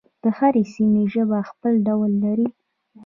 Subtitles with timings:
[0.23, 2.47] د هرې سیمې ژبه خپل ډول لري.